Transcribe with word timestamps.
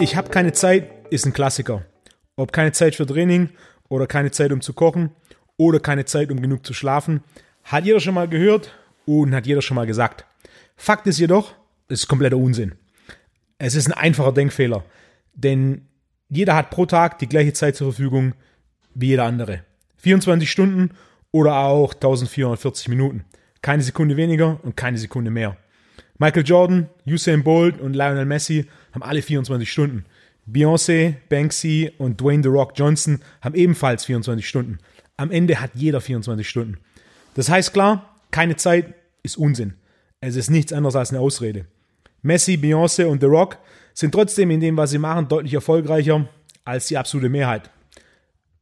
Ich 0.00 0.16
habe 0.16 0.30
keine 0.30 0.52
Zeit 0.52 0.90
ist 1.10 1.26
ein 1.26 1.34
Klassiker. 1.34 1.84
Ob 2.34 2.54
keine 2.54 2.72
Zeit 2.72 2.94
für 2.94 3.04
Training 3.04 3.50
oder 3.90 4.06
keine 4.06 4.30
Zeit 4.30 4.50
um 4.50 4.62
zu 4.62 4.72
kochen 4.72 5.10
oder 5.58 5.78
keine 5.78 6.06
Zeit 6.06 6.30
um 6.30 6.40
genug 6.40 6.64
zu 6.64 6.72
schlafen, 6.72 7.22
hat 7.64 7.84
jeder 7.84 8.00
schon 8.00 8.14
mal 8.14 8.26
gehört 8.26 8.72
und 9.04 9.34
hat 9.34 9.46
jeder 9.46 9.60
schon 9.60 9.74
mal 9.74 9.86
gesagt. 9.86 10.24
Fakt 10.74 11.06
ist 11.06 11.18
jedoch, 11.18 11.54
es 11.88 12.00
ist 12.00 12.08
kompletter 12.08 12.38
Unsinn. 12.38 12.76
Es 13.58 13.74
ist 13.74 13.88
ein 13.88 13.92
einfacher 13.92 14.32
Denkfehler, 14.32 14.84
denn 15.34 15.86
jeder 16.30 16.54
hat 16.54 16.70
pro 16.70 16.86
Tag 16.86 17.18
die 17.18 17.28
gleiche 17.28 17.52
Zeit 17.52 17.76
zur 17.76 17.92
Verfügung 17.92 18.32
wie 18.94 19.08
jeder 19.08 19.24
andere. 19.24 19.64
24 19.98 20.50
Stunden 20.50 20.92
oder 21.30 21.56
auch 21.56 21.92
1440 21.92 22.88
Minuten. 22.88 23.26
Keine 23.60 23.82
Sekunde 23.82 24.16
weniger 24.16 24.60
und 24.62 24.78
keine 24.78 24.96
Sekunde 24.96 25.30
mehr. 25.30 25.58
Michael 26.16 26.46
Jordan, 26.46 26.88
Usain 27.06 27.44
Bolt 27.44 27.78
und 27.78 27.94
Lionel 27.94 28.24
Messi 28.24 28.66
haben 28.92 29.02
alle 29.02 29.22
24 29.22 29.70
Stunden. 29.70 30.04
Beyoncé, 30.50 31.14
Banksy 31.28 31.92
und 31.98 32.20
Dwayne 32.20 32.42
The 32.42 32.48
Rock 32.48 32.72
Johnson 32.74 33.20
haben 33.40 33.54
ebenfalls 33.54 34.04
24 34.04 34.46
Stunden. 34.46 34.78
Am 35.16 35.30
Ende 35.30 35.60
hat 35.60 35.72
jeder 35.74 36.00
24 36.00 36.48
Stunden. 36.48 36.78
Das 37.34 37.48
heißt 37.48 37.72
klar, 37.72 38.16
keine 38.30 38.56
Zeit 38.56 38.94
ist 39.22 39.36
Unsinn. 39.36 39.74
Es 40.20 40.36
ist 40.36 40.50
nichts 40.50 40.72
anderes 40.72 40.96
als 40.96 41.10
eine 41.10 41.20
Ausrede. 41.20 41.66
Messi, 42.22 42.54
Beyoncé 42.54 43.06
und 43.06 43.20
The 43.20 43.26
Rock 43.26 43.58
sind 43.94 44.12
trotzdem 44.12 44.50
in 44.50 44.60
dem, 44.60 44.76
was 44.76 44.90
sie 44.90 44.98
machen, 44.98 45.28
deutlich 45.28 45.54
erfolgreicher 45.54 46.28
als 46.64 46.86
die 46.86 46.98
absolute 46.98 47.28
Mehrheit. 47.28 47.70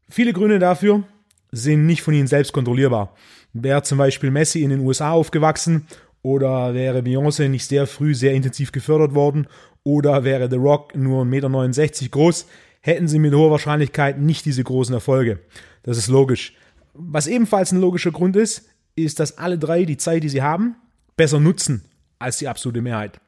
Viele 0.08 0.32
Gründe 0.32 0.58
dafür 0.58 1.04
sind 1.50 1.86
nicht 1.86 2.02
von 2.02 2.14
ihnen 2.14 2.26
selbst 2.26 2.52
kontrollierbar. 2.52 3.14
Wäre 3.52 3.82
zum 3.82 3.98
Beispiel 3.98 4.30
Messi 4.30 4.62
in 4.62 4.70
den 4.70 4.80
USA 4.80 5.12
aufgewachsen 5.12 5.86
oder 6.22 6.74
wäre 6.74 7.00
Beyoncé 7.00 7.48
nicht 7.48 7.66
sehr 7.66 7.86
früh 7.86 8.14
sehr 8.14 8.34
intensiv 8.34 8.72
gefördert 8.72 9.14
worden 9.14 9.46
oder 9.88 10.22
wäre 10.22 10.50
The 10.50 10.56
Rock 10.56 10.94
nur 10.94 11.24
1,69 11.24 12.02
Meter 12.02 12.10
groß, 12.10 12.46
hätten 12.82 13.08
sie 13.08 13.18
mit 13.18 13.32
hoher 13.32 13.50
Wahrscheinlichkeit 13.50 14.20
nicht 14.20 14.44
diese 14.44 14.62
großen 14.62 14.94
Erfolge. 14.94 15.38
Das 15.82 15.96
ist 15.96 16.08
logisch. 16.08 16.52
Was 16.92 17.26
ebenfalls 17.26 17.72
ein 17.72 17.80
logischer 17.80 18.10
Grund 18.10 18.36
ist, 18.36 18.68
ist, 18.96 19.18
dass 19.18 19.38
alle 19.38 19.56
drei 19.56 19.86
die 19.86 19.96
Zeit, 19.96 20.24
die 20.24 20.28
sie 20.28 20.42
haben, 20.42 20.76
besser 21.16 21.40
nutzen 21.40 21.84
als 22.18 22.36
die 22.36 22.48
absolute 22.48 22.82
Mehrheit. 22.82 23.18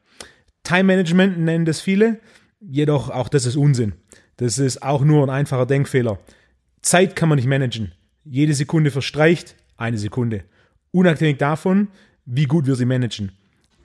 Time 0.61 0.83
Management 0.83 1.39
nennen 1.39 1.65
das 1.65 1.81
viele, 1.81 2.19
jedoch 2.59 3.09
auch 3.09 3.27
das 3.27 3.47
ist 3.47 3.55
Unsinn. 3.55 3.93
Das 4.37 4.59
ist 4.59 4.83
auch 4.83 5.03
nur 5.03 5.25
ein 5.25 5.31
einfacher 5.31 5.65
Denkfehler. 5.65 6.19
Zeit 6.83 7.15
kann 7.15 7.27
man 7.27 7.37
nicht 7.37 7.47
managen. 7.47 7.91
Jede 8.23 8.53
Sekunde 8.53 8.91
verstreicht 8.91 9.55
eine 9.77 9.97
Sekunde. 9.97 10.43
Unabhängig 10.91 11.39
davon, 11.39 11.87
wie 12.25 12.45
gut 12.45 12.67
wir 12.67 12.75
sie 12.75 12.85
managen. 12.85 13.31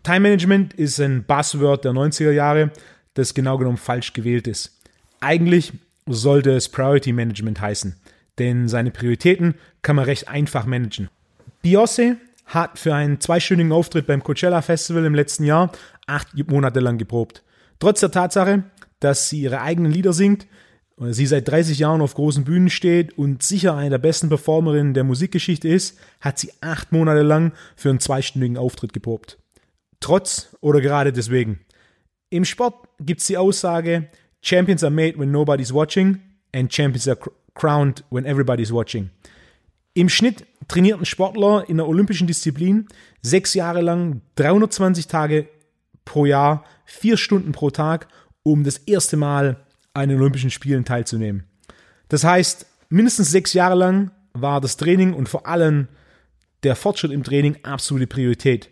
Time 0.07 0.21
Management 0.21 0.73
ist 0.75 1.01
ein 1.01 1.25
Buzzword 1.25 1.85
der 1.85 1.91
90er 1.91 2.31
Jahre, 2.31 2.71
das 3.15 3.35
genau 3.35 3.59
genommen 3.59 3.77
falsch 3.77 4.13
gewählt 4.13 4.47
ist. 4.47 4.79
Eigentlich 5.19 5.73
sollte 6.07 6.53
es 6.53 6.69
Priority 6.69 7.13
Management 7.13 7.61
heißen, 7.61 7.97
denn 8.39 8.69
seine 8.69 8.93
Prioritäten 8.93 9.57
kann 9.83 9.97
man 9.97 10.05
recht 10.05 10.29
einfach 10.29 10.65
managen. 10.65 11.09
Beyoncé 11.65 12.19
hat 12.45 12.79
für 12.79 12.95
einen 12.95 13.21
zweistündigen 13.21 13.73
Auftritt 13.73 14.07
beim 14.07 14.23
Coachella 14.23 14.63
Festival 14.63 15.05
im 15.05 15.17
letzten 15.17 15.43
Jahr 15.43 15.73
acht 16.07 16.29
Monate 16.49 16.79
lang 16.79 16.99
geprobt. 16.99 17.43
Trotz 17.81 17.99
der 17.99 18.13
Tatsache, 18.13 18.63
dass 19.01 19.29
sie 19.29 19.41
ihre 19.41 19.61
eigenen 19.61 19.91
Lieder 19.91 20.13
singt, 20.13 20.47
sie 21.01 21.27
seit 21.27 21.49
30 21.49 21.81
Jahren 21.81 22.01
auf 22.01 22.15
großen 22.15 22.45
Bühnen 22.45 22.71
steht 22.71 23.19
und 23.19 23.43
sicher 23.43 23.75
eine 23.75 23.91
der 23.91 23.99
besten 23.99 24.29
Performerinnen 24.29 24.95
der 24.95 25.03
Musikgeschichte 25.03 25.67
ist, 25.67 25.99
hat 26.21 26.39
sie 26.39 26.53
acht 26.61 26.93
Monate 26.93 27.23
lang 27.23 27.51
für 27.75 27.91
einen 27.91 27.99
zweistündigen 27.99 28.57
Auftritt 28.57 28.93
geprobt. 28.93 29.39
Trotz 30.07 30.57
oder 30.61 30.81
gerade 30.81 31.13
deswegen. 31.13 31.59
Im 32.31 32.45
Sport 32.45 32.89
gibt 33.01 33.23
es 33.23 33.27
die 33.27 33.37
Aussage, 33.37 34.09
Champions 34.41 34.85
are 34.85 34.93
made 34.93 35.19
when 35.19 35.33
nobody's 35.33 35.75
watching 35.75 36.21
and 36.55 36.73
Champions 36.73 37.09
are 37.09 37.19
crowned 37.55 38.05
when 38.11 38.25
everybody's 38.25 38.73
watching. 38.73 39.11
Im 39.95 40.09
Schnitt 40.09 40.47
trainierten 40.69 41.07
Sportler 41.07 41.69
in 41.69 41.79
der 41.79 41.89
olympischen 41.89 42.29
Disziplin 42.29 42.87
sechs 43.21 43.55
Jahre 43.55 43.81
lang 43.81 44.21
320 44.37 45.09
Tage 45.09 45.49
pro 46.05 46.25
Jahr, 46.25 46.65
vier 46.85 47.17
Stunden 47.17 47.51
pro 47.51 47.71
Tag, 47.71 48.07
um 48.45 48.63
das 48.63 48.79
erste 48.79 49.17
Mal 49.17 49.67
an 49.93 50.09
den 50.09 50.21
Olympischen 50.21 50.53
Spielen 50.53 50.85
teilzunehmen. 50.85 51.49
Das 52.09 52.23
heißt, 52.23 52.65
mindestens 52.91 53.33
sechs 53.33 53.55
Jahre 53.55 53.75
lang 53.75 54.13
war 54.35 54.61
das 54.61 54.77
Training 54.77 55.15
und 55.15 55.29
vor 55.29 55.49
allem 55.49 55.89
der 56.63 56.77
Fortschritt 56.77 57.11
im 57.11 57.25
Training 57.25 57.57
absolute 57.65 58.07
Priorität. 58.07 58.71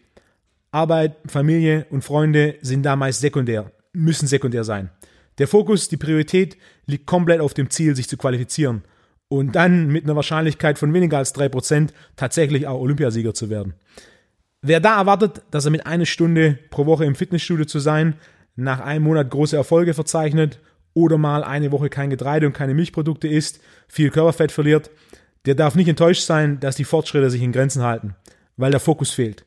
Arbeit, 0.74 1.16
Familie 1.26 1.86
und 1.90 2.02
Freunde 2.02 2.56
sind 2.60 2.82
da 2.82 2.96
meist 2.96 3.20
sekundär, 3.20 3.70
müssen 3.92 4.26
sekundär 4.26 4.64
sein. 4.64 4.90
Der 5.38 5.46
Fokus, 5.46 5.88
die 5.88 5.96
Priorität 5.96 6.56
liegt 6.86 7.06
komplett 7.06 7.40
auf 7.40 7.54
dem 7.54 7.70
Ziel, 7.70 7.94
sich 7.94 8.08
zu 8.08 8.16
qualifizieren 8.16 8.82
und 9.28 9.54
dann 9.54 9.86
mit 9.86 10.04
einer 10.04 10.16
Wahrscheinlichkeit 10.16 10.78
von 10.78 10.92
weniger 10.92 11.18
als 11.18 11.34
3% 11.34 11.90
tatsächlich 12.16 12.66
auch 12.66 12.80
Olympiasieger 12.80 13.34
zu 13.34 13.50
werden. 13.50 13.74
Wer 14.62 14.80
da 14.80 14.98
erwartet, 14.98 15.42
dass 15.50 15.64
er 15.64 15.70
mit 15.70 15.86
einer 15.86 16.06
Stunde 16.06 16.58
pro 16.70 16.86
Woche 16.86 17.04
im 17.04 17.14
Fitnessstudio 17.14 17.66
zu 17.66 17.78
sein, 17.78 18.14
nach 18.56 18.80
einem 18.80 19.04
Monat 19.04 19.30
große 19.30 19.56
Erfolge 19.56 19.94
verzeichnet 19.94 20.60
oder 20.92 21.18
mal 21.18 21.44
eine 21.44 21.70
Woche 21.70 21.88
kein 21.88 22.10
Getreide 22.10 22.46
und 22.46 22.52
keine 22.52 22.74
Milchprodukte 22.74 23.28
isst, 23.28 23.60
viel 23.88 24.10
Körperfett 24.10 24.52
verliert, 24.52 24.90
der 25.46 25.54
darf 25.54 25.74
nicht 25.74 25.88
enttäuscht 25.88 26.22
sein, 26.22 26.58
dass 26.60 26.76
die 26.76 26.84
Fortschritte 26.84 27.30
sich 27.30 27.42
in 27.42 27.52
Grenzen 27.52 27.82
halten, 27.82 28.16
weil 28.56 28.70
der 28.70 28.80
Fokus 28.80 29.10
fehlt. 29.10 29.44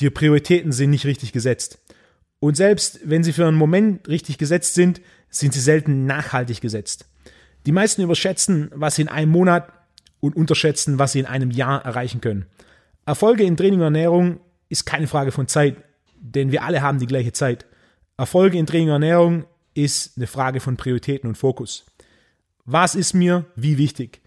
Die 0.00 0.10
Prioritäten 0.10 0.72
sind 0.72 0.90
nicht 0.90 1.06
richtig 1.06 1.32
gesetzt. 1.32 1.78
Und 2.40 2.56
selbst 2.56 3.00
wenn 3.04 3.24
sie 3.24 3.32
für 3.32 3.46
einen 3.46 3.56
Moment 3.56 4.08
richtig 4.08 4.38
gesetzt 4.38 4.74
sind, 4.74 5.00
sind 5.30 5.54
sie 5.54 5.60
selten 5.60 6.06
nachhaltig 6.06 6.60
gesetzt. 6.60 7.06
Die 7.66 7.72
meisten 7.72 8.02
überschätzen, 8.02 8.70
was 8.74 8.96
sie 8.96 9.02
in 9.02 9.08
einem 9.08 9.30
Monat 9.30 9.72
und 10.20 10.36
unterschätzen, 10.36 10.98
was 10.98 11.12
sie 11.12 11.20
in 11.20 11.26
einem 11.26 11.50
Jahr 11.50 11.84
erreichen 11.84 12.20
können. 12.20 12.46
Erfolge 13.06 13.44
in 13.44 13.56
Training 13.56 13.80
und 13.80 13.84
Ernährung 13.84 14.40
ist 14.68 14.84
keine 14.84 15.06
Frage 15.06 15.32
von 15.32 15.48
Zeit, 15.48 15.76
denn 16.20 16.52
wir 16.52 16.62
alle 16.62 16.82
haben 16.82 16.98
die 16.98 17.06
gleiche 17.06 17.32
Zeit. 17.32 17.66
Erfolge 18.16 18.58
in 18.58 18.66
Training 18.66 18.88
und 18.88 19.02
Ernährung 19.02 19.44
ist 19.74 20.16
eine 20.16 20.26
Frage 20.26 20.60
von 20.60 20.76
Prioritäten 20.76 21.28
und 21.28 21.36
Fokus. 21.36 21.86
Was 22.64 22.94
ist 22.94 23.12
mir 23.14 23.44
wie 23.56 23.78
wichtig? 23.78 24.20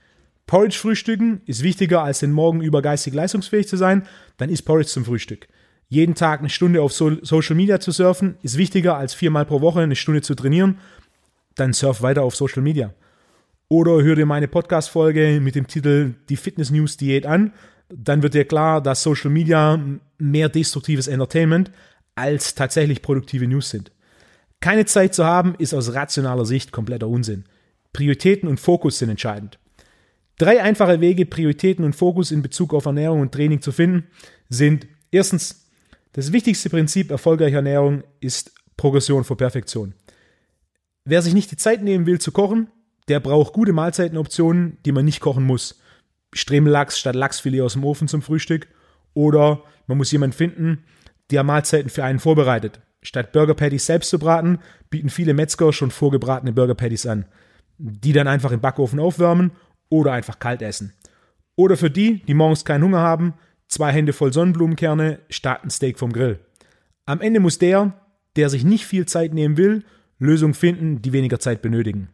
Porridge 0.45 0.77
frühstücken 0.77 1.41
ist 1.45 1.63
wichtiger 1.63 2.03
als 2.03 2.19
den 2.19 2.31
Morgen 2.31 2.61
über 2.61 2.81
geistig 2.81 3.13
leistungsfähig 3.13 3.67
zu 3.67 3.77
sein, 3.77 4.07
dann 4.37 4.49
ist 4.49 4.61
Porridge 4.61 4.89
zum 4.89 5.05
Frühstück. 5.05 5.47
Jeden 5.89 6.15
Tag 6.15 6.41
eine 6.41 6.49
Stunde 6.49 6.81
auf 6.81 6.91
Social 6.91 7.55
Media 7.55 7.79
zu 7.79 7.91
surfen 7.91 8.37
ist 8.41 8.57
wichtiger 8.57 8.97
als 8.97 9.13
viermal 9.13 9.45
pro 9.45 9.61
Woche 9.61 9.79
eine 9.79 9.95
Stunde 9.95 10.21
zu 10.21 10.35
trainieren, 10.35 10.79
dann 11.55 11.73
surf 11.73 12.01
weiter 12.01 12.23
auf 12.23 12.35
Social 12.35 12.61
Media. 12.61 12.93
Oder 13.69 14.01
hör 14.03 14.15
dir 14.15 14.25
meine 14.25 14.47
Podcast-Folge 14.47 15.39
mit 15.41 15.55
dem 15.55 15.67
Titel 15.67 16.13
Die 16.29 16.35
Fitness 16.35 16.71
News 16.71 16.97
Diät 16.97 17.25
an, 17.25 17.53
dann 17.89 18.21
wird 18.21 18.33
dir 18.33 18.45
klar, 18.45 18.81
dass 18.81 19.03
Social 19.03 19.29
Media 19.29 19.79
mehr 20.17 20.49
destruktives 20.49 21.07
Entertainment 21.07 21.71
als 22.15 22.55
tatsächlich 22.55 23.01
produktive 23.01 23.47
News 23.47 23.69
sind. 23.69 23.91
Keine 24.59 24.85
Zeit 24.85 25.13
zu 25.13 25.23
haben, 25.23 25.55
ist 25.57 25.73
aus 25.73 25.93
rationaler 25.93 26.45
Sicht 26.45 26.71
kompletter 26.71 27.07
Unsinn. 27.07 27.45
Prioritäten 27.93 28.49
und 28.49 28.59
Fokus 28.59 28.99
sind 28.99 29.09
entscheidend. 29.09 29.59
Drei 30.37 30.61
einfache 30.61 31.01
Wege, 31.01 31.25
Prioritäten 31.25 31.83
und 31.85 31.95
Fokus 31.95 32.31
in 32.31 32.41
Bezug 32.41 32.73
auf 32.73 32.85
Ernährung 32.85 33.21
und 33.21 33.31
Training 33.31 33.61
zu 33.61 33.71
finden, 33.71 34.07
sind 34.49 34.87
erstens, 35.11 35.66
das 36.17 36.31
wichtigste 36.31 36.71
Prinzip 36.71 37.11
erfolgreicher 37.11 37.57
Ernährung 37.57 38.03
ist 38.21 38.51
Progression 38.75 39.23
vor 39.23 39.37
Perfektion. 39.37 39.93
Wer 41.05 41.21
sich 41.21 41.35
nicht 41.35 41.51
die 41.51 41.57
Zeit 41.57 41.83
nehmen 41.83 42.07
will 42.07 42.19
zu 42.19 42.31
kochen, 42.31 42.71
der 43.07 43.19
braucht 43.19 43.53
gute 43.53 43.71
Mahlzeitenoptionen, 43.71 44.79
die 44.83 44.91
man 44.91 45.05
nicht 45.05 45.19
kochen 45.19 45.43
muss. 45.43 45.79
Stremellachs 46.33 46.97
statt 46.97 47.13
Lachsfilet 47.13 47.61
aus 47.61 47.73
dem 47.73 47.83
Ofen 47.83 48.07
zum 48.07 48.23
Frühstück 48.23 48.67
oder 49.13 49.61
man 49.85 49.99
muss 49.99 50.11
jemanden 50.11 50.35
finden, 50.35 50.85
der 51.29 51.43
Mahlzeiten 51.43 51.91
für 51.91 52.03
einen 52.03 52.17
vorbereitet. 52.17 52.81
Statt 53.03 53.31
Burger 53.31 53.53
Patties 53.53 53.85
selbst 53.85 54.09
zu 54.09 54.17
braten, 54.17 54.57
bieten 54.89 55.11
viele 55.11 55.35
Metzger 55.35 55.71
schon 55.71 55.91
vorgebratene 55.91 56.51
Burger 56.51 56.73
Patties 56.73 57.05
an, 57.05 57.25
die 57.77 58.11
dann 58.11 58.27
einfach 58.27 58.51
im 58.51 58.59
Backofen 58.59 58.99
aufwärmen 58.99 59.51
oder 59.89 60.13
einfach 60.13 60.39
kalt 60.39 60.63
essen. 60.63 60.93
Oder 61.55 61.77
für 61.77 61.91
die, 61.91 62.23
die 62.25 62.33
morgens 62.33 62.65
keinen 62.65 62.85
Hunger 62.85 63.01
haben, 63.01 63.35
zwei 63.67 63.91
Hände 63.91 64.13
voll 64.13 64.33
Sonnenblumenkerne 64.33 65.19
statt 65.29 65.63
ein 65.63 65.69
Steak 65.69 65.99
vom 65.99 66.13
Grill. 66.13 66.39
Am 67.05 67.21
Ende 67.21 67.39
muss 67.39 67.59
der, 67.59 67.93
der 68.35 68.49
sich 68.49 68.63
nicht 68.63 68.85
viel 68.85 69.05
Zeit 69.05 69.33
nehmen 69.33 69.57
will, 69.57 69.83
Lösungen 70.19 70.53
finden, 70.53 71.01
die 71.01 71.13
weniger 71.13 71.39
Zeit 71.39 71.61
benötigen. 71.61 72.09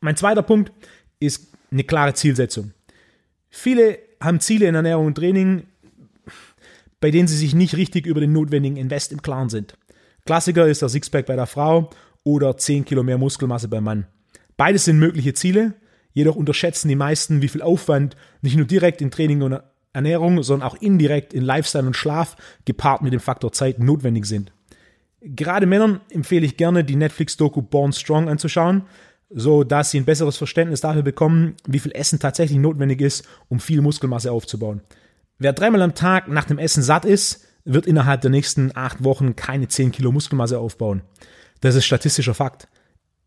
Mein 0.00 0.16
zweiter 0.16 0.42
Punkt 0.42 0.72
ist 1.20 1.54
eine 1.70 1.84
klare 1.84 2.14
Zielsetzung. 2.14 2.72
Viele 3.48 3.98
haben 4.20 4.40
Ziele 4.40 4.66
in 4.66 4.74
Ernährung 4.74 5.06
und 5.06 5.14
Training, 5.14 5.64
bei 7.00 7.10
denen 7.10 7.28
sie 7.28 7.36
sich 7.36 7.54
nicht 7.54 7.76
richtig 7.76 8.06
über 8.06 8.20
den 8.20 8.32
notwendigen 8.32 8.76
Invest 8.76 9.12
im 9.12 9.22
Klaren 9.22 9.48
sind. 9.48 9.76
Klassiker 10.24 10.66
ist 10.66 10.82
der 10.82 10.88
Sixpack 10.88 11.26
bei 11.26 11.36
der 11.36 11.46
Frau 11.46 11.90
oder 12.24 12.56
10 12.56 12.84
Kilo 12.84 13.02
mehr 13.02 13.18
Muskelmasse 13.18 13.68
beim 13.68 13.84
Mann. 13.84 14.06
Beides 14.56 14.84
sind 14.84 14.98
mögliche 14.98 15.34
Ziele, 15.34 15.74
jedoch 16.12 16.36
unterschätzen 16.36 16.88
die 16.88 16.96
meisten, 16.96 17.42
wie 17.42 17.48
viel 17.48 17.62
Aufwand 17.62 18.16
nicht 18.40 18.56
nur 18.56 18.66
direkt 18.66 19.00
in 19.00 19.10
Training 19.10 19.42
Ernährung, 19.92 20.42
sondern 20.42 20.68
auch 20.68 20.76
indirekt 20.76 21.34
in 21.34 21.42
Lifestyle 21.42 21.86
und 21.86 21.96
Schlaf 21.96 22.36
gepaart 22.64 23.02
mit 23.02 23.12
dem 23.12 23.20
Faktor 23.20 23.52
Zeit 23.52 23.78
notwendig 23.78 24.26
sind. 24.26 24.52
Gerade 25.20 25.66
Männern 25.66 26.00
empfehle 26.10 26.46
ich 26.46 26.56
gerne, 26.56 26.82
die 26.84 26.96
Netflix-Doku 26.96 27.62
Born 27.62 27.92
Strong 27.92 28.28
anzuschauen, 28.28 28.82
so 29.30 29.64
dass 29.64 29.90
sie 29.90 30.00
ein 30.00 30.04
besseres 30.04 30.36
Verständnis 30.36 30.80
dafür 30.80 31.02
bekommen, 31.02 31.54
wie 31.66 31.78
viel 31.78 31.92
Essen 31.92 32.18
tatsächlich 32.18 32.58
notwendig 32.58 33.00
ist, 33.00 33.26
um 33.48 33.60
viel 33.60 33.80
Muskelmasse 33.80 34.32
aufzubauen. 34.32 34.82
Wer 35.38 35.52
dreimal 35.52 35.82
am 35.82 35.94
Tag 35.94 36.28
nach 36.28 36.44
dem 36.44 36.58
Essen 36.58 36.82
satt 36.82 37.04
ist, 37.04 37.46
wird 37.64 37.86
innerhalb 37.86 38.20
der 38.20 38.30
nächsten 38.30 38.72
acht 38.74 39.04
Wochen 39.04 39.36
keine 39.36 39.68
10 39.68 39.92
Kilo 39.92 40.12
Muskelmasse 40.12 40.58
aufbauen. 40.58 41.02
Das 41.60 41.74
ist 41.74 41.84
statistischer 41.84 42.34
Fakt. 42.34 42.68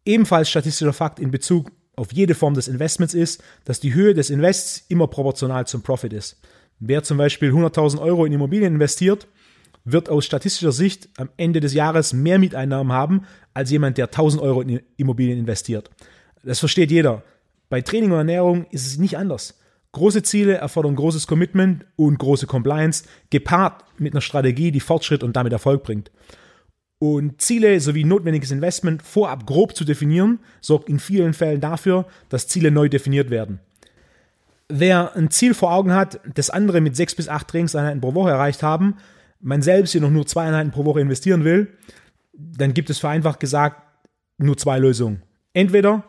Ebenfalls 0.05 0.49
statistischer 0.49 0.93
Fakt 0.93 1.19
in 1.19 1.31
Bezug 1.31 1.71
auf 1.95 2.13
jede 2.13 2.35
Form 2.35 2.53
des 2.53 2.67
Investments 2.67 3.13
ist, 3.13 3.43
dass 3.63 3.79
die 3.79 3.93
Höhe 3.93 4.13
des 4.13 4.29
Invests 4.29 4.83
immer 4.89 5.07
proportional 5.07 5.67
zum 5.67 5.81
Profit 5.81 6.13
ist. 6.13 6.39
Wer 6.79 7.03
zum 7.03 7.17
Beispiel 7.17 7.51
100.000 7.51 7.99
Euro 8.01 8.25
in 8.25 8.33
Immobilien 8.33 8.73
investiert, 8.73 9.27
wird 9.85 10.09
aus 10.09 10.25
statistischer 10.25 10.71
Sicht 10.71 11.09
am 11.17 11.29
Ende 11.37 11.59
des 11.59 11.73
Jahres 11.73 12.11
mehr 12.11 12.39
Mieteinnahmen 12.39 12.91
haben 12.91 13.21
als 13.53 13.71
jemand, 13.71 13.97
der 13.97 14.05
1000 14.05 14.41
Euro 14.41 14.61
in 14.61 14.81
Immobilien 14.97 15.39
investiert. 15.39 15.89
Das 16.43 16.59
versteht 16.59 16.91
jeder. 16.91 17.23
Bei 17.69 17.81
Training 17.81 18.11
und 18.11 18.17
Ernährung 18.17 18.65
ist 18.71 18.87
es 18.87 18.97
nicht 18.97 19.17
anders. 19.17 19.59
Große 19.91 20.23
Ziele 20.23 20.55
erfordern 20.55 20.95
großes 20.95 21.25
Commitment 21.25 21.85
und 21.95 22.19
große 22.19 22.47
Compliance, 22.47 23.05
gepaart 23.29 23.85
mit 23.97 24.13
einer 24.13 24.21
Strategie, 24.21 24.71
die 24.71 24.81
Fortschritt 24.81 25.23
und 25.23 25.35
damit 25.35 25.53
Erfolg 25.53 25.83
bringt. 25.83 26.11
Und 26.99 27.41
Ziele 27.41 27.79
sowie 27.79 28.03
notwendiges 28.03 28.51
Investment 28.51 29.01
vorab 29.01 29.45
grob 29.45 29.75
zu 29.75 29.83
definieren, 29.83 30.39
sorgt 30.61 30.89
in 30.89 30.99
vielen 30.99 31.33
Fällen 31.33 31.61
dafür, 31.61 32.05
dass 32.29 32.47
Ziele 32.47 32.71
neu 32.71 32.89
definiert 32.89 33.29
werden. 33.29 33.59
Wer 34.69 35.15
ein 35.15 35.29
Ziel 35.29 35.53
vor 35.53 35.73
Augen 35.73 35.93
hat, 35.93 36.19
das 36.33 36.49
andere 36.49 36.81
mit 36.81 36.95
sechs 36.95 37.13
bis 37.13 37.27
acht 37.27 37.47
Trainingseinheiten 37.49 38.01
pro 38.01 38.15
Woche 38.15 38.31
erreicht 38.31 38.63
haben, 38.63 38.95
man 39.39 39.61
selbst 39.61 39.93
jedoch 39.93 40.09
nur 40.09 40.25
zwei 40.25 40.47
Einheiten 40.47 40.71
pro 40.71 40.85
Woche 40.85 41.01
investieren 41.01 41.43
will, 41.43 41.67
dann 42.33 42.73
gibt 42.73 42.89
es 42.89 42.97
vereinfacht 42.97 43.39
gesagt 43.39 43.81
nur 44.37 44.57
zwei 44.57 44.79
Lösungen. 44.79 45.21
Entweder 45.53 46.03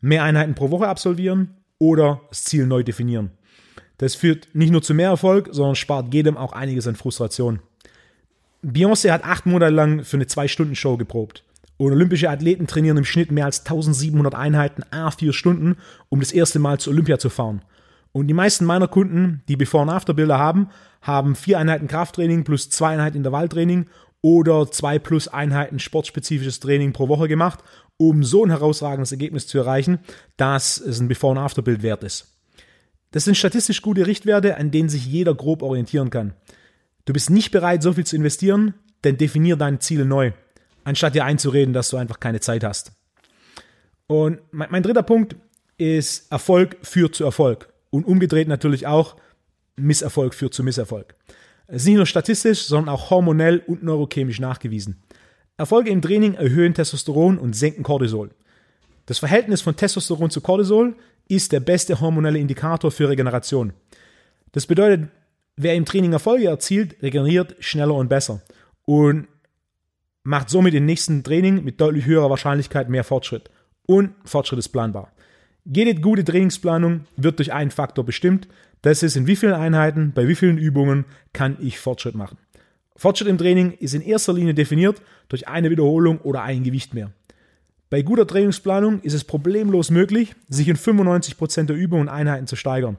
mehr 0.00 0.24
Einheiten 0.24 0.54
pro 0.54 0.70
Woche 0.70 0.88
absolvieren 0.88 1.56
oder 1.78 2.22
das 2.28 2.44
Ziel 2.44 2.66
neu 2.66 2.82
definieren. 2.82 3.30
Das 3.98 4.14
führt 4.14 4.48
nicht 4.52 4.70
nur 4.70 4.82
zu 4.82 4.94
mehr 4.94 5.10
Erfolg, 5.10 5.48
sondern 5.52 5.76
spart 5.76 6.12
jedem 6.12 6.36
auch 6.36 6.52
einiges 6.52 6.88
an 6.88 6.96
Frustration. 6.96 7.60
Beyoncé 8.64 9.10
hat 9.10 9.24
acht 9.24 9.46
Monate 9.46 9.72
lang 9.72 10.04
für 10.04 10.16
eine 10.16 10.26
Zwei-Stunden-Show 10.26 10.96
geprobt. 10.96 11.44
Und 11.78 11.92
olympische 11.92 12.30
Athleten 12.30 12.68
trainieren 12.68 12.96
im 12.96 13.04
Schnitt 13.04 13.32
mehr 13.32 13.46
als 13.46 13.60
1700 13.60 14.34
Einheiten 14.34 14.84
a 14.92 15.10
vier 15.10 15.32
Stunden, 15.32 15.76
um 16.08 16.20
das 16.20 16.30
erste 16.30 16.60
Mal 16.60 16.78
zu 16.78 16.90
Olympia 16.90 17.18
zu 17.18 17.28
fahren. 17.28 17.62
Und 18.12 18.28
die 18.28 18.34
meisten 18.34 18.64
meiner 18.64 18.88
Kunden, 18.88 19.42
die 19.48 19.56
Before- 19.56 19.82
und 19.82 19.90
After-Bilder 19.90 20.38
haben, 20.38 20.68
haben 21.00 21.34
vier 21.34 21.58
Einheiten 21.58 21.88
Krafttraining 21.88 22.44
plus 22.44 22.70
zwei 22.70 22.92
Einheiten 22.92 23.16
Intervalltraining 23.16 23.86
oder 24.20 24.70
zwei 24.70 25.00
plus 25.00 25.26
Einheiten 25.26 25.80
sportspezifisches 25.80 26.60
Training 26.60 26.92
pro 26.92 27.08
Woche 27.08 27.26
gemacht, 27.26 27.60
um 27.96 28.22
so 28.22 28.44
ein 28.44 28.50
herausragendes 28.50 29.10
Ergebnis 29.10 29.48
zu 29.48 29.58
erreichen, 29.58 29.98
dass 30.36 30.78
es 30.78 31.00
ein 31.00 31.08
Before- 31.08 31.32
und 31.32 31.38
After-Bild 31.38 31.82
wert 31.82 32.04
ist. 32.04 32.38
Das 33.10 33.24
sind 33.24 33.36
statistisch 33.36 33.82
gute 33.82 34.06
Richtwerte, 34.06 34.56
an 34.56 34.70
denen 34.70 34.88
sich 34.88 35.04
jeder 35.06 35.34
grob 35.34 35.62
orientieren 35.62 36.10
kann. 36.10 36.34
Du 37.04 37.12
bist 37.12 37.30
nicht 37.30 37.50
bereit, 37.50 37.82
so 37.82 37.92
viel 37.92 38.06
zu 38.06 38.16
investieren, 38.16 38.74
dann 39.02 39.16
definier 39.16 39.56
deine 39.56 39.80
Ziele 39.80 40.04
neu, 40.04 40.32
anstatt 40.84 41.14
dir 41.14 41.24
einzureden, 41.24 41.74
dass 41.74 41.90
du 41.90 41.96
einfach 41.96 42.20
keine 42.20 42.40
Zeit 42.40 42.64
hast. 42.64 42.92
Und 44.06 44.40
mein, 44.50 44.68
mein 44.70 44.82
dritter 44.82 45.02
Punkt 45.02 45.36
ist, 45.78 46.30
Erfolg 46.30 46.76
führt 46.82 47.14
zu 47.14 47.24
Erfolg. 47.24 47.72
Und 47.90 48.04
umgedreht 48.04 48.48
natürlich 48.48 48.86
auch, 48.86 49.16
Misserfolg 49.76 50.34
führt 50.34 50.54
zu 50.54 50.62
Misserfolg. 50.62 51.14
Es 51.66 51.82
ist 51.82 51.86
nicht 51.88 51.96
nur 51.96 52.06
statistisch, 52.06 52.62
sondern 52.64 52.94
auch 52.94 53.10
hormonell 53.10 53.62
und 53.66 53.82
neurochemisch 53.82 54.40
nachgewiesen. 54.40 55.02
Erfolge 55.56 55.90
im 55.90 56.02
Training 56.02 56.34
erhöhen 56.34 56.74
Testosteron 56.74 57.38
und 57.38 57.54
senken 57.54 57.82
Cortisol. 57.82 58.30
Das 59.06 59.18
Verhältnis 59.18 59.60
von 59.60 59.76
Testosteron 59.76 60.30
zu 60.30 60.40
Cortisol 60.40 60.96
ist 61.28 61.52
der 61.52 61.60
beste 61.60 62.00
hormonelle 62.00 62.38
Indikator 62.38 62.90
für 62.90 63.08
Regeneration. 63.08 63.72
Das 64.52 64.66
bedeutet, 64.66 65.08
wer 65.56 65.74
im 65.74 65.84
Training 65.84 66.12
Erfolge 66.12 66.46
erzielt, 66.46 67.02
regeneriert 67.02 67.56
schneller 67.60 67.94
und 67.94 68.08
besser 68.08 68.42
und 68.84 69.28
macht 70.24 70.50
somit 70.50 70.74
im 70.74 70.86
nächsten 70.86 71.24
Training 71.24 71.64
mit 71.64 71.80
deutlich 71.80 72.06
höherer 72.06 72.30
Wahrscheinlichkeit 72.30 72.88
mehr 72.88 73.04
Fortschritt. 73.04 73.50
Und 73.86 74.14
Fortschritt 74.24 74.58
ist 74.58 74.68
planbar. 74.68 75.12
Jede 75.64 75.94
gute 75.94 76.24
Trainingsplanung 76.24 77.02
wird 77.16 77.38
durch 77.38 77.52
einen 77.52 77.70
Faktor 77.70 78.04
bestimmt. 78.04 78.48
Das 78.82 79.02
ist, 79.02 79.16
in 79.16 79.26
wie 79.26 79.36
vielen 79.36 79.54
Einheiten, 79.54 80.12
bei 80.14 80.26
wie 80.26 80.34
vielen 80.34 80.58
Übungen 80.58 81.04
kann 81.32 81.56
ich 81.60 81.78
Fortschritt 81.78 82.14
machen. 82.14 82.38
Fortschritt 82.96 83.28
im 83.28 83.38
Training 83.38 83.72
ist 83.72 83.94
in 83.94 84.02
erster 84.02 84.32
Linie 84.32 84.54
definiert 84.54 85.02
durch 85.28 85.48
eine 85.48 85.70
Wiederholung 85.70 86.18
oder 86.18 86.42
ein 86.42 86.62
Gewicht 86.62 86.94
mehr. 86.94 87.12
Bei 87.90 88.02
guter 88.02 88.26
Trainingsplanung 88.26 89.00
ist 89.02 89.12
es 89.12 89.24
problemlos 89.24 89.90
möglich, 89.90 90.34
sich 90.48 90.68
in 90.68 90.76
95% 90.76 91.64
der 91.64 91.76
Übungen 91.76 92.02
und 92.02 92.08
Einheiten 92.08 92.46
zu 92.46 92.56
steigern. 92.56 92.96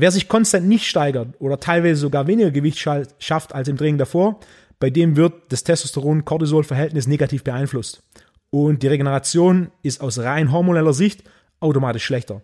Wer 0.00 0.12
sich 0.12 0.28
konstant 0.28 0.68
nicht 0.68 0.86
steigert 0.86 1.34
oder 1.40 1.58
teilweise 1.58 2.00
sogar 2.00 2.28
weniger 2.28 2.52
Gewicht 2.52 2.78
schafft 2.78 3.52
als 3.52 3.66
im 3.66 3.76
Training 3.76 3.98
davor, 3.98 4.38
bei 4.78 4.90
dem 4.90 5.16
wird 5.16 5.34
das 5.48 5.64
Testosteron-Cortisol-Verhältnis 5.64 7.08
negativ 7.08 7.42
beeinflusst. 7.42 8.04
Und 8.50 8.84
die 8.84 8.86
Regeneration 8.86 9.72
ist 9.82 10.00
aus 10.00 10.20
rein 10.20 10.52
hormoneller 10.52 10.92
Sicht 10.92 11.24
automatisch 11.58 12.04
schlechter. 12.04 12.42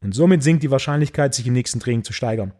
Und 0.00 0.16
somit 0.16 0.42
sinkt 0.42 0.64
die 0.64 0.72
Wahrscheinlichkeit, 0.72 1.32
sich 1.32 1.46
im 1.46 1.52
nächsten 1.52 1.78
Training 1.78 2.02
zu 2.02 2.12
steigern. 2.12 2.52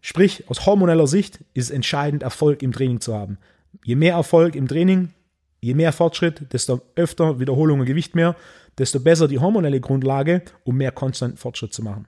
Sprich, 0.00 0.48
aus 0.48 0.64
hormoneller 0.64 1.08
Sicht 1.08 1.40
ist 1.52 1.64
es 1.64 1.70
entscheidend, 1.70 2.22
Erfolg 2.22 2.62
im 2.62 2.70
Training 2.70 3.00
zu 3.00 3.16
haben. 3.16 3.38
Je 3.82 3.96
mehr 3.96 4.14
Erfolg 4.14 4.54
im 4.54 4.68
Training, 4.68 5.08
je 5.60 5.74
mehr 5.74 5.90
Fortschritt, 5.92 6.52
desto 6.52 6.82
öfter 6.94 7.40
Wiederholung 7.40 7.80
und 7.80 7.86
Gewicht 7.86 8.14
mehr, 8.14 8.36
desto 8.78 9.00
besser 9.00 9.26
die 9.26 9.40
hormonelle 9.40 9.80
Grundlage, 9.80 10.42
um 10.62 10.76
mehr 10.76 10.92
konstanten 10.92 11.36
Fortschritt 11.36 11.74
zu 11.74 11.82
machen. 11.82 12.06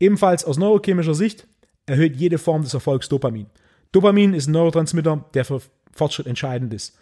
Ebenfalls 0.00 0.44
aus 0.44 0.58
neurochemischer 0.58 1.14
Sicht 1.14 1.46
erhöht 1.86 2.16
jede 2.16 2.38
Form 2.38 2.62
des 2.62 2.74
Erfolgs 2.74 3.08
Dopamin. 3.08 3.46
Dopamin 3.92 4.34
ist 4.34 4.48
ein 4.48 4.52
Neurotransmitter, 4.52 5.24
der 5.34 5.44
für 5.44 5.60
Fortschritt 5.92 6.26
entscheidend 6.26 6.74
ist. 6.74 6.98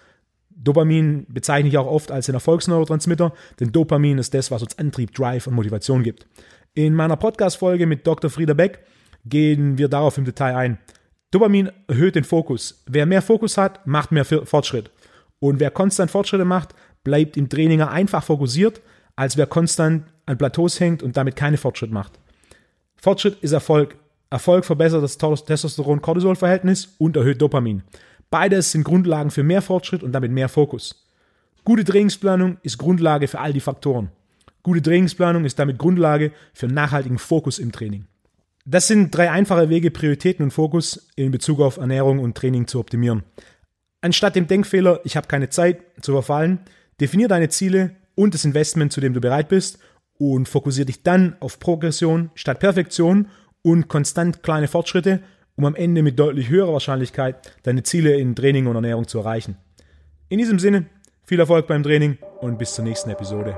Dopamin 0.50 1.26
bezeichne 1.28 1.68
ich 1.68 1.78
auch 1.78 1.86
oft 1.86 2.10
als 2.10 2.26
den 2.26 2.34
Erfolgsneurotransmitter, 2.34 3.32
denn 3.58 3.72
Dopamin 3.72 4.18
ist 4.18 4.34
das, 4.34 4.50
was 4.50 4.62
uns 4.62 4.78
Antrieb, 4.78 5.14
Drive 5.14 5.46
und 5.46 5.54
Motivation 5.54 6.02
gibt. 6.02 6.26
In 6.74 6.94
meiner 6.94 7.16
Podcast-Folge 7.16 7.86
mit 7.86 8.06
Dr. 8.06 8.30
Frieder 8.30 8.54
Beck 8.54 8.80
gehen 9.24 9.78
wir 9.78 9.88
darauf 9.88 10.18
im 10.18 10.24
Detail 10.24 10.56
ein. 10.56 10.78
Dopamin 11.30 11.70
erhöht 11.88 12.14
den 12.14 12.24
Fokus. 12.24 12.82
Wer 12.86 13.06
mehr 13.06 13.22
Fokus 13.22 13.56
hat, 13.56 13.86
macht 13.86 14.12
mehr 14.12 14.24
Fortschritt. 14.24 14.90
Und 15.38 15.60
wer 15.60 15.70
konstant 15.70 16.10
Fortschritte 16.10 16.44
macht, 16.44 16.74
bleibt 17.04 17.36
im 17.36 17.48
Training 17.48 17.80
einfach 17.80 18.22
fokussiert, 18.22 18.82
als 19.16 19.36
wer 19.36 19.46
konstant 19.46 20.04
an 20.26 20.38
Plateaus 20.38 20.78
hängt 20.78 21.02
und 21.02 21.16
damit 21.16 21.36
keine 21.36 21.56
Fortschritt 21.56 21.90
macht. 21.90 22.18
Fortschritt 23.02 23.38
ist 23.42 23.50
Erfolg. 23.50 23.96
Erfolg 24.30 24.64
verbessert 24.64 25.02
das 25.02 25.18
Testosteron-Cortisol-Verhältnis 25.18 26.94
und 26.98 27.16
erhöht 27.16 27.42
Dopamin. 27.42 27.82
Beides 28.30 28.70
sind 28.70 28.84
Grundlagen 28.84 29.32
für 29.32 29.42
mehr 29.42 29.60
Fortschritt 29.60 30.04
und 30.04 30.12
damit 30.12 30.30
mehr 30.30 30.48
Fokus. 30.48 31.04
Gute 31.64 31.82
Trainingsplanung 31.82 32.58
ist 32.62 32.78
Grundlage 32.78 33.26
für 33.26 33.40
all 33.40 33.52
die 33.52 33.58
Faktoren. 33.58 34.12
Gute 34.62 34.80
Trainingsplanung 34.82 35.44
ist 35.44 35.58
damit 35.58 35.78
Grundlage 35.78 36.30
für 36.54 36.68
nachhaltigen 36.68 37.18
Fokus 37.18 37.58
im 37.58 37.72
Training. 37.72 38.04
Das 38.64 38.86
sind 38.86 39.10
drei 39.10 39.32
einfache 39.32 39.68
Wege, 39.68 39.90
Prioritäten 39.90 40.44
und 40.44 40.52
Fokus 40.52 41.08
in 41.16 41.32
Bezug 41.32 41.60
auf 41.60 41.78
Ernährung 41.78 42.20
und 42.20 42.36
Training 42.36 42.68
zu 42.68 42.78
optimieren. 42.78 43.24
Anstatt 44.00 44.36
dem 44.36 44.46
Denkfehler, 44.46 45.00
ich 45.02 45.16
habe 45.16 45.26
keine 45.26 45.48
Zeit, 45.48 45.82
zu 46.00 46.12
verfallen, 46.12 46.60
definier 47.00 47.26
deine 47.26 47.48
Ziele 47.48 47.96
und 48.14 48.32
das 48.32 48.44
Investment, 48.44 48.92
zu 48.92 49.00
dem 49.00 49.12
du 49.12 49.20
bereit 49.20 49.48
bist 49.48 49.80
und 50.30 50.48
fokussiere 50.48 50.86
dich 50.86 51.02
dann 51.02 51.36
auf 51.40 51.58
Progression 51.58 52.30
statt 52.34 52.60
Perfektion 52.60 53.28
und 53.62 53.88
konstant 53.88 54.42
kleine 54.42 54.68
Fortschritte 54.68 55.20
um 55.56 55.66
am 55.66 55.74
Ende 55.74 56.02
mit 56.02 56.18
deutlich 56.18 56.48
höherer 56.48 56.72
Wahrscheinlichkeit 56.72 57.52
deine 57.62 57.82
Ziele 57.82 58.16
in 58.16 58.34
Training 58.34 58.66
und 58.66 58.74
Ernährung 58.74 59.06
zu 59.06 59.18
erreichen. 59.18 59.56
In 60.28 60.38
diesem 60.38 60.58
Sinne, 60.58 60.86
viel 61.24 61.40
Erfolg 61.40 61.66
beim 61.66 61.82
Training 61.82 62.18
und 62.40 62.58
bis 62.58 62.74
zur 62.74 62.84
nächsten 62.84 63.10
Episode. 63.10 63.56